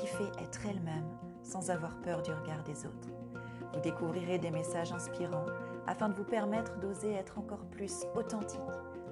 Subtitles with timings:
[0.00, 3.08] qui fait être elles-mêmes sans avoir peur du regard des autres.
[3.74, 5.46] Vous découvrirez des messages inspirants
[5.86, 8.60] afin de vous permettre d'oser être encore plus authentique,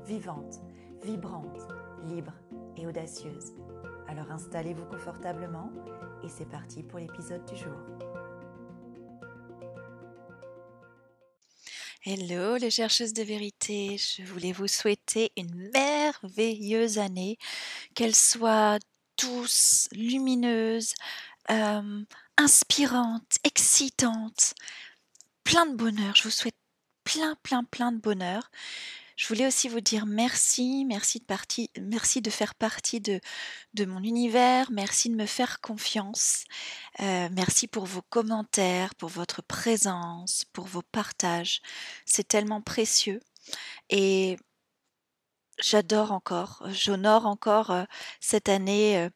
[0.06, 0.60] vivante,
[1.02, 1.68] vibrante,
[2.04, 2.32] libre
[2.76, 3.52] et audacieuse.
[4.08, 5.70] Alors installez-vous confortablement
[6.24, 7.76] et c'est parti pour l'épisode du jour.
[12.06, 17.36] Hello les chercheuses de vérité, je voulais vous souhaiter une merveilleuse année,
[17.94, 18.78] qu'elle soit
[19.18, 20.94] douce, lumineuse,
[21.50, 22.04] euh,
[22.36, 24.54] inspirante, excitante,
[25.44, 26.14] plein de bonheur.
[26.14, 26.56] Je vous souhaite
[27.04, 28.50] plein, plein, plein de bonheur.
[29.16, 31.20] Je voulais aussi vous dire merci, merci
[32.20, 33.20] de, faire partie de,
[33.74, 36.44] de mon univers, merci de me faire confiance,
[37.00, 41.62] euh, merci pour vos commentaires, pour votre présence, pour vos partages.
[42.06, 43.18] C'est tellement précieux.
[43.90, 44.36] Et
[45.60, 47.84] j'adore encore, j'honore encore euh,
[48.20, 49.10] cette année, euh,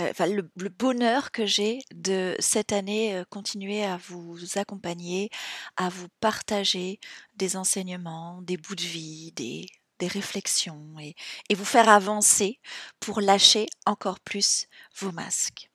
[0.00, 5.30] euh, le bonheur que j'ai de cette année continuer à vous accompagner,
[5.76, 7.00] à vous partager
[7.36, 9.66] des enseignements, des bouts de vie, des,
[9.98, 11.14] des réflexions et,
[11.48, 12.60] et vous faire avancer
[13.00, 14.66] pour lâcher encore plus
[14.98, 15.70] vos masques.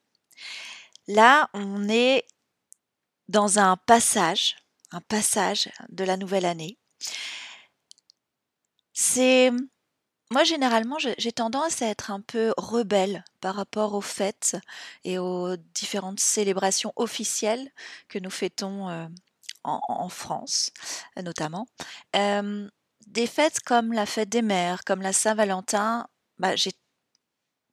[1.07, 2.25] Là, on est
[3.27, 4.55] dans un passage,
[4.91, 6.77] un passage de la nouvelle année.
[8.93, 9.51] C'est
[10.31, 14.55] moi, généralement, j'ai tendance à être un peu rebelle par rapport aux fêtes
[15.03, 17.69] et aux différentes célébrations officielles
[18.07, 19.07] que nous fêtons euh,
[19.65, 20.71] en, France,
[21.21, 21.67] notamment.
[22.15, 22.69] Euh,
[23.07, 26.07] des fêtes comme la fête des mères, comme la Saint-Valentin,
[26.39, 26.71] bah, j'ai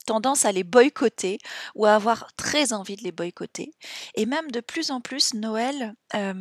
[0.04, 1.38] tendance à les boycotter
[1.76, 3.70] ou à avoir très envie de les boycotter.
[4.16, 6.34] Et même de plus en plus, Noël euh,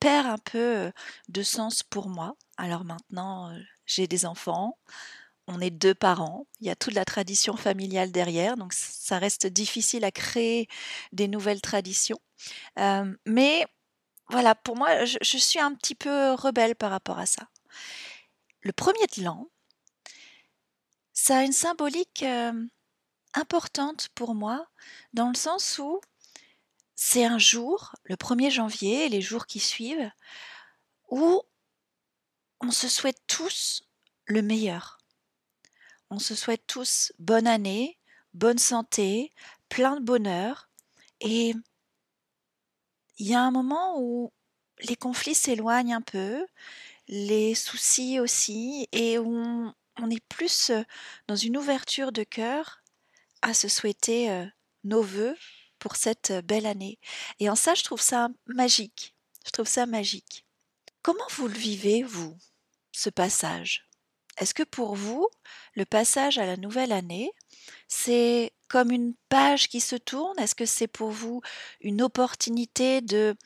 [0.00, 0.90] perd un peu
[1.28, 2.34] de sens pour moi.
[2.56, 3.54] Alors maintenant,
[3.86, 4.76] j'ai des enfants,
[5.48, 9.46] on est deux parents, il y a toute la tradition familiale derrière, donc ça reste
[9.46, 10.68] difficile à créer
[11.12, 12.20] des nouvelles traditions.
[12.78, 13.66] Euh, mais
[14.28, 17.48] voilà, pour moi, je, suis un petit peu rebelle par rapport à ça.
[18.60, 19.48] Le premier de l'an,
[21.12, 22.52] ça a une symbolique euh,
[23.34, 24.66] importante pour moi,
[25.12, 26.00] dans le sens où
[26.94, 30.10] c'est un jour, le 1er janvier et les jours qui suivent,
[31.10, 31.42] où
[32.60, 33.82] on se souhaite tous
[34.26, 35.01] le meilleur
[36.12, 37.98] on se souhaite tous bonne année,
[38.34, 39.32] bonne santé,
[39.70, 40.68] plein de bonheur.
[41.20, 41.54] Et
[43.16, 44.30] il y a un moment où
[44.80, 46.46] les conflits s'éloignent un peu,
[47.08, 50.70] les soucis aussi, et on, on est plus
[51.28, 52.82] dans une ouverture de cœur
[53.40, 54.44] à se souhaiter euh,
[54.84, 55.36] nos voeux
[55.78, 56.98] pour cette belle année.
[57.40, 59.14] Et en ça, je trouve ça magique.
[59.46, 60.44] Je trouve ça magique.
[61.00, 62.36] Comment vous le vivez, vous,
[62.92, 63.88] ce passage?
[64.38, 65.28] Est-ce que pour vous,
[65.74, 67.32] le passage à la nouvelle année,
[67.88, 70.38] c'est comme une page qui se tourne?
[70.38, 71.42] Est-ce que c'est pour vous
[71.80, 73.36] une opportunité de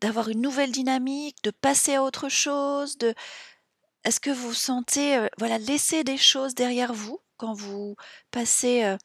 [0.00, 2.96] d'avoir une nouvelle dynamique, de passer à autre chose,
[4.04, 7.96] est-ce que vous sentez euh, voilà laisser des choses derrière vous quand vous
[8.30, 8.96] passez euh,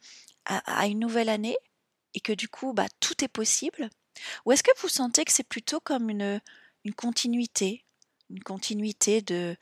[0.45, 1.57] à, une nouvelle année
[2.13, 3.89] et que du coup bah, tout est possible?
[4.45, 6.41] Ou est-ce que vous sentez que c'est plutôt comme une
[6.95, 7.83] continuité,
[8.31, 9.57] une continuité de,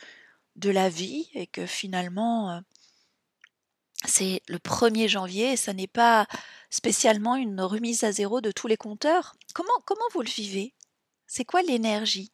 [0.63, 2.59] la vie et que finalement euh,
[4.05, 6.27] c'est le 1er janvier et ça n'est pas
[6.69, 9.35] spécialement une remise à zéro de tous les compteurs.
[9.53, 10.73] Comment, comment vous le vivez?
[11.27, 12.31] C'est quoi l'énergie?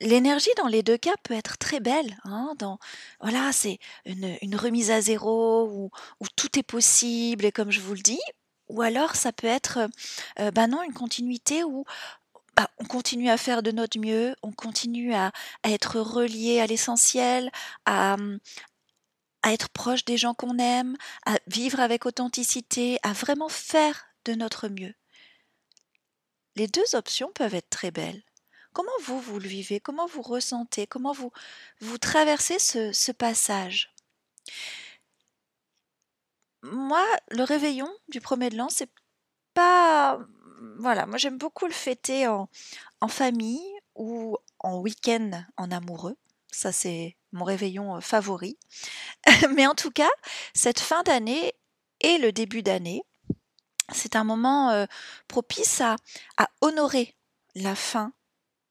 [0.00, 2.16] L'énergie dans les deux cas peut être très belle.
[2.24, 2.78] Hein, dans,
[3.20, 5.90] voilà, c'est une, remise à zéro où,
[6.36, 8.20] tout est possible et comme je vous le dis.
[8.68, 9.78] Ou alors ça peut être,
[10.38, 11.84] euh, ben une continuité où
[12.58, 15.30] bah, on continue à faire de notre mieux, on continue à,
[15.62, 17.52] être relié à l'essentiel,
[17.84, 18.16] à,
[19.42, 24.34] à être proche des gens qu'on aime, à vivre avec authenticité, à vraiment faire de
[24.34, 24.92] notre mieux.
[26.56, 28.24] Les deux options peuvent être très belles.
[28.72, 29.78] Comment vous, vous le vivez?
[29.78, 30.88] Comment vous ressentez?
[30.88, 31.30] Comment vous,
[31.80, 33.94] vous traversez ce passage?
[36.62, 38.90] Moi, le réveillon du premier de l'an, c'est
[39.54, 40.18] pas
[40.78, 42.48] voilà, moi j'aime beaucoup le fêter en,
[43.08, 46.16] famille ou en week-end en amoureux.
[46.50, 48.58] Ça, c'est mon réveillon euh, favori.
[49.54, 50.10] Mais en tout cas,
[50.54, 51.52] cette fin d'année
[52.00, 53.02] et le début d'année,
[53.92, 54.86] c'est un moment euh,
[55.28, 55.96] propice à,
[56.36, 57.16] à honorer
[57.54, 58.12] la fin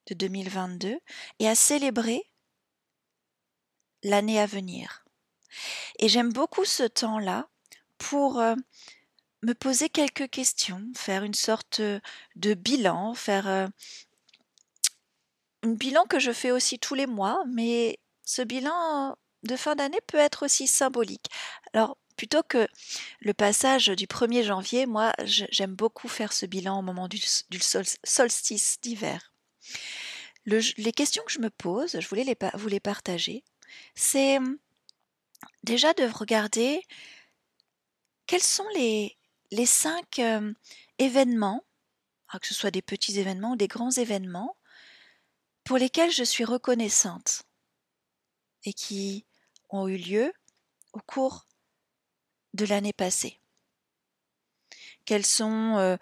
[0.07, 1.00] de 2022
[1.40, 2.24] et à célébrer
[4.04, 5.06] l'année à venir.
[6.00, 7.48] Et j'aime beaucoup ce temps-là
[7.98, 8.56] pour euh,
[9.44, 13.69] me poser quelques questions, faire une sorte de bilan, faire un
[15.63, 20.18] bilan que je fais aussi tous les mois, mais ce bilan de fin d'année peut
[20.18, 21.28] être aussi symbolique.
[21.74, 22.68] Alors, plutôt que
[23.19, 27.19] le passage du 1er janvier, moi, j'aime beaucoup faire ce bilan au moment du,
[28.04, 29.33] solstice d'hiver.
[30.45, 33.44] les questions que je me pose, je voulais les, vous les partager,
[33.95, 34.40] c'est
[35.63, 36.81] déjà de regarder
[38.25, 39.17] quels sont les,
[39.52, 40.54] les cinq hum,
[41.00, 41.64] événements,
[42.30, 44.58] ah, que ce soit des petits événements ou des grands événements,
[45.64, 47.44] pour lesquels je suis reconnaissante
[48.64, 49.26] et qui
[49.70, 50.34] ont eu lieu
[50.94, 51.46] au cours
[52.54, 53.40] de l'année passée.
[55.06, 55.98] Quels sont euh,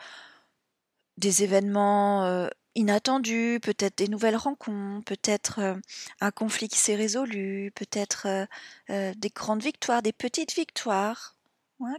[1.18, 5.75] des événements euh, inattendus, peut-être des nouvelles rencontres, peut-être euh,
[6.21, 8.48] un conflit qui s'est résolu, peut-être
[8.89, 11.34] des grandes victoires, des petites victoires,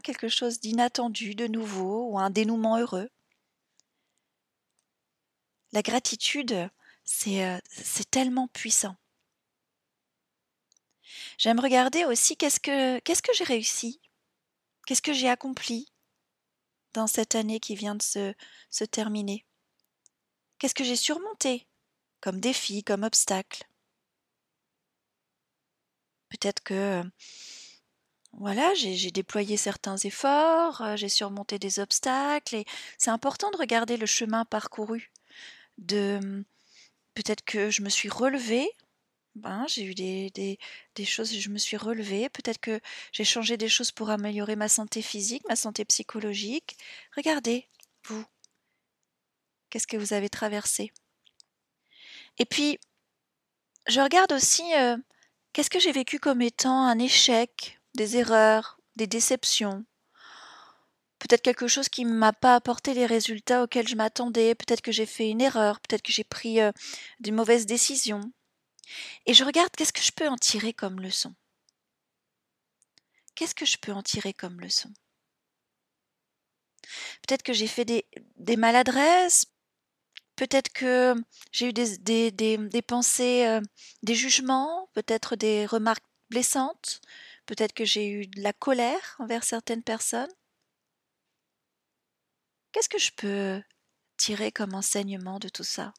[0.03, 3.11] quelque chose d'inattendu, de nouveau, ou un dénouement heureux.
[5.73, 6.71] La gratitude,
[7.05, 8.97] c'est tellement puissant.
[11.39, 14.01] J'aime regarder aussi qu'est-ce que j'ai réussi
[14.87, 15.93] Qu'est-ce que j'ai accompli
[16.95, 18.35] dans cette année qui vient de se,
[18.71, 19.45] se terminer
[20.59, 21.67] Qu'est-ce que j'ai surmonté
[22.21, 23.65] comme défi, comme obstacle?
[26.31, 27.03] Peut-être que
[28.39, 32.65] voilà, j'ai déployé certains efforts, euh, j'ai surmonté des obstacles et
[32.99, 35.11] c'est important de regarder le chemin parcouru.
[35.79, 36.45] De
[37.15, 38.71] peut-être que je me suis relevée
[39.37, 40.59] ben, j'ai eu des, des,
[40.95, 42.81] des, choses, je me suis relevée, peut-être que
[43.13, 46.79] j'ai changé des choses pour améliorer ma santé physique, ma santé psychologique.
[47.15, 47.69] Regardez,
[48.05, 48.25] vous,
[49.69, 50.91] qu'est-ce que vous avez traversé
[52.39, 52.79] Et puis,
[53.89, 54.97] je regarde aussi euh,
[55.53, 59.85] qu'est-ce que j'ai vécu comme étant un échec, des erreurs, des déceptions.
[61.19, 64.93] Peut-être quelque chose qui ne m'a pas apporté les résultats auxquels je m'attendais, peut-être que
[64.93, 66.73] j'ai fait une erreur, peut-être que j'ai pris euh,
[67.21, 68.21] des mauvaises décisions.
[69.25, 71.35] Et je regarde qu'est-ce que je peux en tirer comme leçon?
[73.35, 74.93] Qu'est-ce que je peux en tirer comme leçon?
[77.27, 79.47] Peut-être que j'ai fait des, maladresses,
[80.37, 81.15] peut-être que
[81.51, 83.61] j'ai eu des, pensées, euh,
[84.03, 87.01] des jugements, peut-être des remarques blessantes,
[87.47, 90.33] peut-être que j'ai eu de la colère envers certaines personnes.
[92.73, 93.63] Qu'est-ce que je peux
[94.17, 95.95] tirer comme enseignement de tout ça?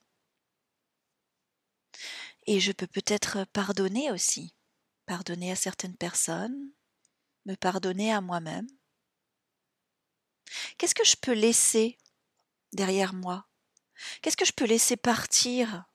[2.46, 4.54] Et je peux peut-être pardonner aussi,
[5.06, 6.72] pardonner à certaines personnes,
[7.46, 8.68] me pardonner à moi-même.
[10.78, 11.98] Qu'est-ce que je peux laisser
[12.74, 13.48] derrière moi?
[14.22, 15.86] Qu'est-ce que je peux laisser partir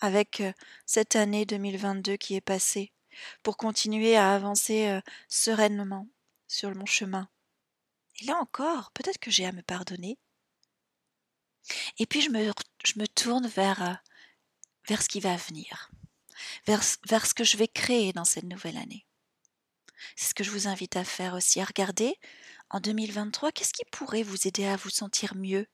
[0.00, 0.42] avec
[0.86, 2.92] cette année 2022 qui est passée?
[3.42, 6.08] Pour continuer à avancer sereinement
[6.46, 7.28] sur mon chemin
[8.20, 10.18] Et là encore, peut-être que j'ai à me pardonner.
[11.98, 14.00] Et puis je me, tourne vers
[14.88, 15.90] vers ce qui va venir,
[16.66, 19.04] vers, vers ce que je vais créer dans cette nouvelle année.
[20.16, 22.16] C'est ce que je vous invite à faire aussi, à regarder
[22.70, 25.66] en 2023, qu'est-ce qui pourrait vous aider à vous sentir mieux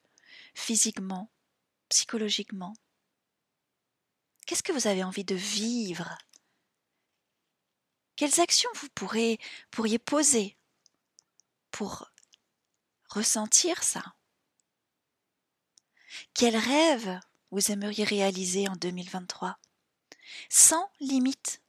[0.55, 1.31] physiquement,
[1.89, 2.75] psychologiquement?
[4.47, 6.17] Qu'est-ce que vous avez envie de vivre?
[8.17, 10.57] Quelles actions vous pourriez poser
[11.71, 12.11] pour
[13.09, 14.15] ressentir ça?
[16.33, 19.59] Quels rêves vous aimeriez réaliser en 2023
[20.49, 21.63] Sans limite.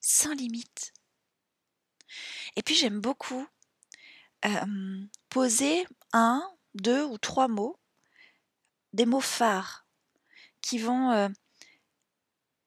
[0.00, 0.92] Sans limite.
[2.56, 3.46] Et puis j'aime beaucoup
[5.28, 7.78] poser un, deux ou trois mots,
[8.92, 9.86] des mots phares
[10.60, 11.32] qui vont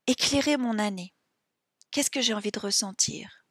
[0.08, 1.14] éclairer mon année.
[1.92, 3.46] Qu'est-ce que j'ai envie de ressentir?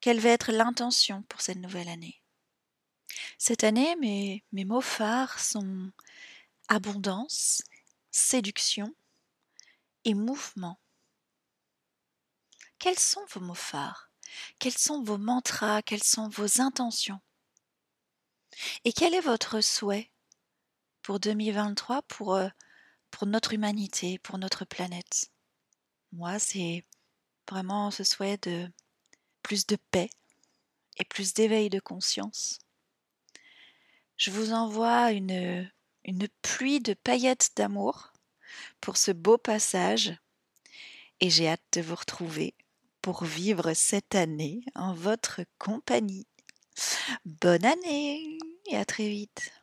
[0.00, 2.22] Quelle va être l'intention pour cette nouvelle année?
[3.38, 5.90] Cette année, mes, mes mots phares sont
[6.68, 7.62] abondance,
[8.10, 8.94] séduction
[10.04, 10.78] et mouvement.
[12.78, 14.10] Quels sont vos mots phares?
[14.58, 15.82] Quels sont vos mantras?
[15.82, 17.20] Quelles sont vos intentions?
[18.84, 20.10] Et quel est votre souhait
[21.00, 22.48] pour 2023 pour, euh,
[23.10, 25.30] pour notre humanité, pour notre planète?
[26.12, 26.84] Moi, c'est
[27.50, 28.70] vraiment ce souhait de
[29.42, 30.10] plus de paix
[30.98, 32.58] et plus d'éveil de conscience.
[34.16, 35.70] Je vous envoie une
[36.04, 38.12] une pluie de paillettes d'amour
[38.80, 40.14] pour ce beau passage
[41.20, 42.54] et j'ai hâte de vous retrouver
[43.00, 46.26] pour vivre cette année en votre compagnie.
[47.24, 49.61] Bonne année et à très vite.